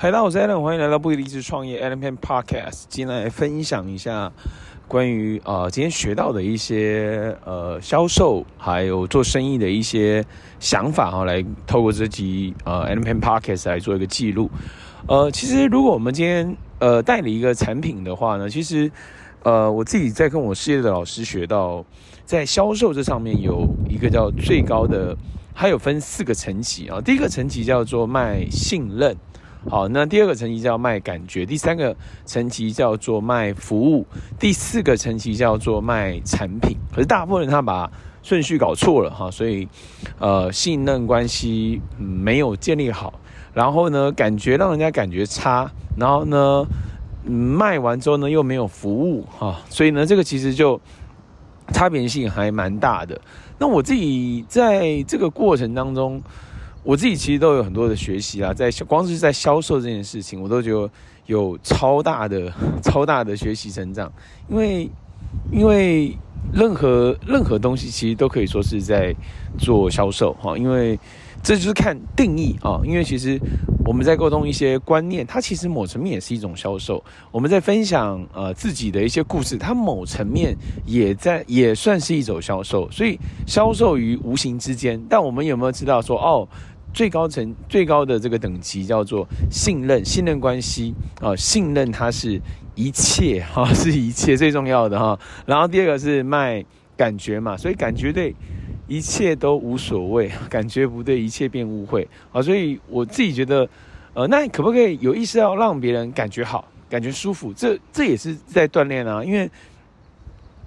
[0.00, 2.84] 嗨，大家好，我是 Allen，欢迎来到不离职创业 Allen Peng Podcast。
[2.88, 4.32] 今天来分享一下
[4.86, 10.24] 关于呃今天学到的一些呃销售还有做生意的一些
[10.60, 14.48] 想法哈，来透过这集呃 Allen Peng Podcast 来做一个记录。
[15.08, 18.88] 呃，其实如果我们今天呃代理一个产品的话呢，其实
[19.42, 21.84] 呃我自己在跟我事业的老师学到，
[22.24, 25.16] 在销售这上面有一个叫最高的，
[25.56, 27.00] 它有分四个层级啊。
[27.00, 29.16] 第一个层级叫做卖信任。
[29.68, 31.94] 好，那第二个层级叫卖感觉，第三个
[32.24, 34.06] 层级叫做卖服务，
[34.38, 36.76] 第四个层级叫做卖产品。
[36.94, 37.90] 可是大部分人他把
[38.22, 39.68] 顺序搞错了哈，所以
[40.18, 43.20] 呃信任关系没有建立好，
[43.52, 46.64] 然后呢感觉让人家感觉差，然后呢
[47.26, 50.80] 卖完之后呢又没有服务哈，所以呢这个其实就
[51.74, 53.20] 差别性还蛮大的。
[53.58, 56.22] 那我自己在这个过程当中。
[56.82, 60.90] 我自己其实都有很多的学习啊，在光是在销售这件事情，我都觉得
[61.26, 64.10] 有超大的、 超大的学习成长。
[64.48, 64.90] 因为，
[65.52, 66.16] 因为
[66.52, 69.14] 任何任何东西其实都可以说是在
[69.58, 70.98] 做销售哈，因为
[71.42, 72.80] 这就是看定义啊。
[72.84, 73.38] 因为其实
[73.84, 77.02] 我们在沟通一些观念，它其实某层面也是一种销售。
[77.30, 82.90] 我们在分享呃自己的一些故事，它某层面也在也算是一种销售。
[82.90, 86.48] 所以销售于无形之间，但我们有没有知道说哦？
[86.94, 92.40] 最高层最高的这个等级叫做信任，信任关系啊，信任它是
[92.74, 95.16] 一切哈，是一切最重要的哈。
[95.44, 96.64] 然后第二个是卖
[96.96, 98.34] 感觉嘛，所以感觉对
[98.88, 102.42] 一切都无所谓，感觉不对一切变误会啊。
[102.42, 103.68] 所以我自己觉得，
[104.14, 107.52] 呃，那可不可以有意识要让别人感觉好，感觉舒服？
[107.52, 109.48] 这这也是在锻炼啊，因为。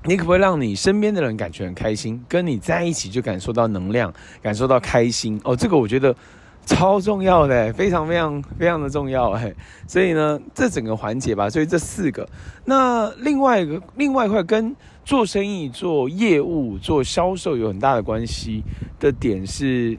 [0.04, 2.20] 你可不可以让你身边的人感觉很开心？
[2.28, 4.12] 跟你在一起就感受到能量，
[4.42, 5.56] 感受到开心哦。
[5.56, 6.16] 这个我觉得
[6.66, 9.54] 超重要的，非常非常非常的重要哎。
[9.88, 12.28] 所以呢，这整个环节吧，所以这四个。
[12.66, 18.63] 那另外一个，另外一块跟做生意、做业务、做销售有很大的关系
[19.00, 19.97] 的点是，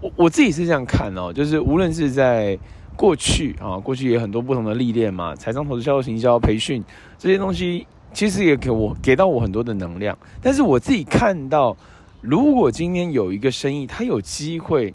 [0.00, 2.58] 我我自己是这样看哦，就是无论是在
[2.96, 6.82] 过去啊，过去也有很多不同的历练嘛，财商、投资、销售、行销、培训
[7.18, 7.86] 这些东西。
[8.12, 11.76] 其实也给我给到我很多的能量，但是我自己看到，
[12.22, 14.94] 如果今天有一个生意，它有机会，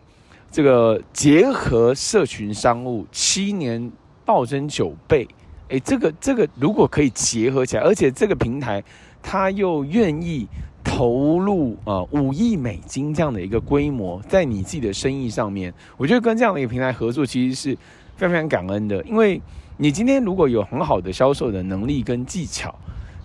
[0.52, 3.92] 这个结合社群商务，七年
[4.26, 5.28] 暴增九倍，
[5.70, 8.84] 诶，这个这个如果可以结合起来，而且这个平台
[9.24, 10.46] 它又愿意
[10.84, 17.74] 投入啊五亿美金这样的一个规模，在你自己的生意上面，我觉得跟这样的一个平台合作，其实是
[18.18, 19.42] 非常非常感恩的，因为
[19.78, 22.76] 你今天如果有很好的销售的能力跟技巧。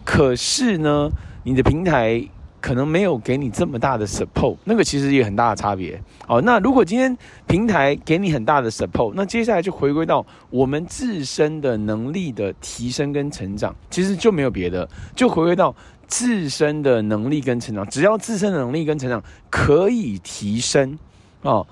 [0.04, 1.10] 可是呢，
[1.42, 2.24] 你的平台
[2.60, 6.00] 可能没有给你这么大的 support，那个其实也很大的差别。
[6.26, 15.74] 哦，那如果今天平台给你很大的 support，那接下来就回归到我们自身的能力的提升跟成长，其实就没有别的，就回归到
[16.08, 17.86] 自身的能力跟成长。
[17.88, 20.98] 只要自身的能力跟成长可以提升，
[21.42, 21.64] 哦，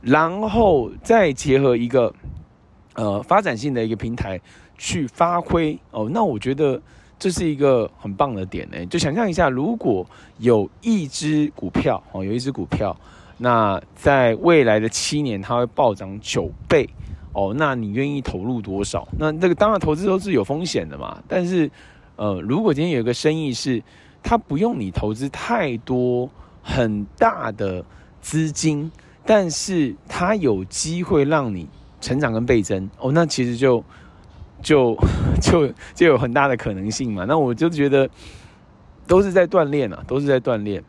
[0.00, 2.12] 然后再结合一个
[2.94, 4.40] 呃发展性的一个平台
[4.76, 6.80] 去发挥，哦，那我觉得。
[7.22, 10.04] 这是一个很棒的点呢，就想象一下，如果
[10.38, 12.96] 有一只股票哦，有一只股票，
[13.38, 16.84] 那在未来的七年它会暴涨九倍
[17.32, 19.06] 哦，那你愿意投入多少？
[19.16, 21.70] 那这个当然投资都是有风险的嘛，但是
[22.16, 23.80] 呃，如果今天有一个生意是
[24.20, 26.28] 它不用你投资太多
[26.60, 27.84] 很大的
[28.20, 28.90] 资金，
[29.24, 31.68] 但是它有机会让你
[32.00, 33.84] 成长跟倍增哦，那其实就。
[34.62, 34.96] 就
[35.42, 38.08] 就就有很大的可能性嘛，那我就觉得
[39.06, 40.82] 都是在锻炼啊，都是在锻炼。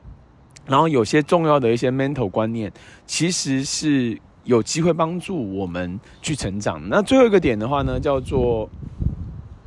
[0.66, 2.72] 然后有些重要的一些 mental 观念，
[3.06, 6.82] 其实是有机会帮助我们去成长。
[6.88, 8.70] 那最后一个点的话呢，叫做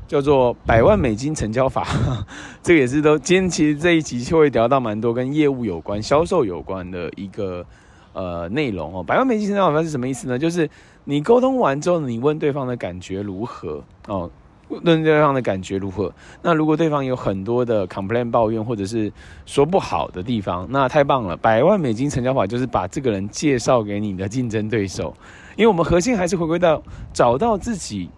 [0.09, 1.87] 叫做百万美金成交法，
[2.63, 7.67] 这个也是都今天其实这一集就会聊到蛮多跟业务有关、销售有关的一个。
[8.17, 10.39] 呃，内容哦，百万美金成交法是什么意思呢？
[10.39, 10.67] 就是
[11.05, 14.31] 你沟通完之后，你问对方的感觉如何哦？
[14.69, 16.11] 问对方的感觉如何？
[16.41, 19.13] 那如果对方有很多的 complain 抱怨或者是
[19.45, 21.37] 说不好的地方，那太棒了！
[21.37, 25.15] 百万美金成交法就是把这个人介绍给你的竞争对手，
[25.55, 26.83] 因为我们核心还是回归到
[27.13, 28.09] 找到自己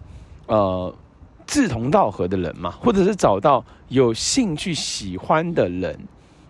[0.47, 0.95] 呃
[1.45, 5.99] 志同道合的人嘛，或者是找到有兴趣喜欢的人，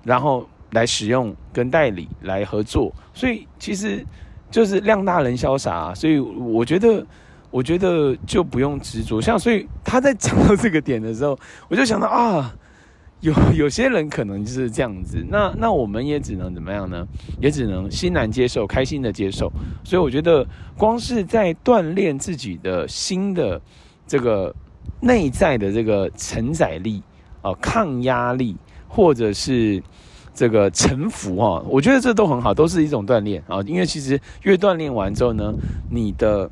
[0.04, 0.46] 然后。
[0.72, 4.04] 来使用跟代理来合作，所以其实
[4.50, 7.06] 就是量大人潇洒，所以我觉得，
[7.50, 9.20] 我觉得就不用执着。
[9.20, 11.38] 像所以他在讲到这个点的时候，
[11.68, 12.54] 我就想到啊，
[13.20, 17.06] 有有些人可能就是这样子，那那我们也只能怎么样呢？
[17.40, 19.50] 也只能欣然接受，开心的接受。
[19.84, 23.60] 所以我觉得，光是在锻炼自己的新的
[24.06, 24.54] 这个
[25.00, 27.02] 内在的这个承载力
[27.42, 28.56] 啊、抗压力，
[28.86, 29.82] 或者是
[30.38, 33.60] 这个臣服啊，我觉得这都很好，都是一种锻炼啊。
[33.66, 35.52] 因为其实越锻炼完之后呢，
[35.90, 36.48] 你的。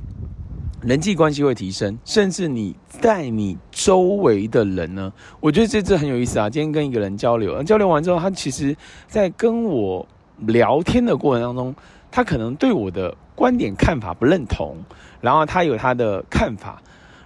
[0.83, 6.49] 人际关系会提升，甚至你带你周围的人呢，我觉得这这很有意思啊。
[6.49, 8.77] 今天跟一个人交流，交流完之后，他其实
[9.09, 10.07] 在跟我
[10.41, 11.75] 聊天的过程当中，
[12.11, 14.77] 他可能对我的观点看法不认同，
[15.21, 16.81] 然后他有他的看法。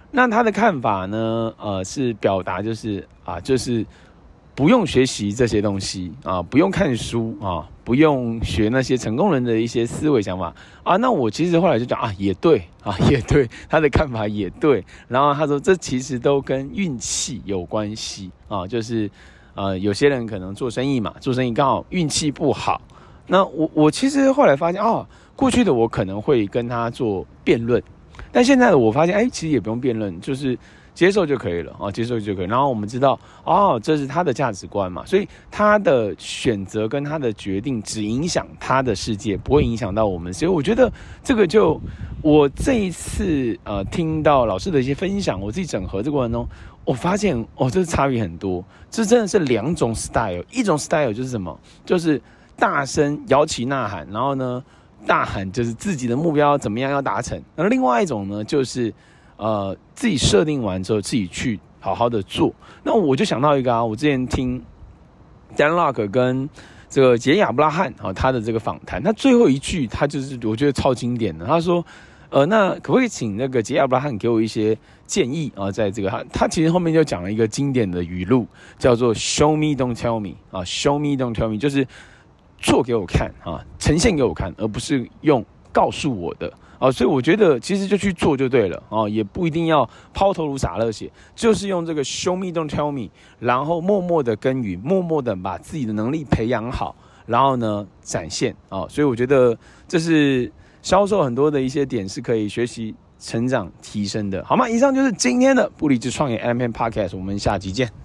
[0.09, 3.85] 那他的看法呢，呃，是表达就是啊，就是。
[4.53, 10.53] 不用学习这些东西啊，不用看书啊，不用学那些成功人的一些思维想法
[10.83, 10.97] 啊。
[10.97, 14.83] 那我其实后来就讲啊，也对啊， 也对，他的看法也对。
[15.07, 19.09] 然后他说，这其实都跟运气有关系啊，就是
[19.55, 22.81] 呃，有些人可能做生意嘛，做生意刚好运气不好。
[23.27, 27.81] 那我我其实后来发现啊，过去的我可能会跟他做辩论，
[28.33, 30.57] 但现在的我发现，哎，其实也不用辩论，就是。
[30.93, 32.45] 接受就可以了啊，接受就可以。
[32.45, 40.33] 然后我们知道，哦，这是他的价值观嘛，所以他的选择跟他的决定只影响他的世界，不会影响到我们。
[40.33, 40.91] 所以我觉得
[41.23, 41.79] 这个就
[42.21, 46.47] 我这一次呃听到老师的一些分享，我自己整合这过程中，
[46.83, 48.63] 我发现哦，这差别很多。
[48.89, 51.57] 这真的是两种 style，一种 style 就是什么？
[51.85, 52.21] 就是
[52.57, 54.61] 大声摇旗呐喊，然后呢
[55.07, 57.41] 大喊就是自己的目标怎么样要达成。
[57.55, 58.93] 而另外一种呢，就是。
[59.41, 62.53] 呃，自己设定完之后，自己去好好的做。
[62.83, 64.63] 那我就想到一个啊，我之前听
[65.57, 66.47] Dan Lok 跟
[66.87, 71.43] 这个杰亚布拉罕啊，他的这个访谈，他最后一句他就是我觉得超经典的。
[71.47, 71.83] 他说
[72.29, 74.77] ：“呃，那可不可以请那个杰亚布拉汉给我一些
[75.07, 75.71] 建议啊？
[75.71, 78.45] 在这个他他其实后面就讲了一个经典的语录，
[78.77, 81.87] 叫做 ‘Show me, don't tell me’ 啊，‘Show me, don't tell me’，就是
[82.59, 93.07] 做给我看啊，呈现给我看，而不是用告诉我的。”哦，所以我觉得其实就去做就对了哦，也不一定要抛头颅洒热血，就是用这个 show me don't tell me，
[93.39, 96.95] 然后默默的耕耘，默默的把自己的能力培养好，
[97.27, 99.55] 然后呢展现哦，所以我觉得
[99.87, 100.51] 这是
[100.81, 104.67] 销售很多的一些点是可以学习、成长、提升的，好吗？
[104.67, 108.00] 以上就是今天的不理智创业 M P Podcast，我们下期见。